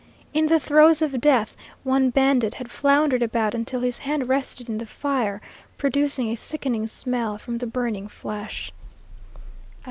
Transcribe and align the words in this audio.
In 0.33 0.47
the 0.47 0.59
throes 0.59 1.03
of 1.03 1.21
death, 1.21 1.55
one 1.83 2.09
bandit 2.09 2.55
had 2.55 2.71
floundered 2.71 3.21
about 3.21 3.53
until 3.53 3.81
his 3.81 3.99
hand 3.99 4.27
rested 4.27 4.67
in 4.67 4.79
the 4.79 4.87
fire, 4.87 5.41
producing 5.77 6.29
a 6.29 6.35
sickening 6.35 6.87
smell 6.87 7.37
from 7.37 7.59
the 7.59 7.67
burning 7.67 8.07
flesh. 8.07 8.71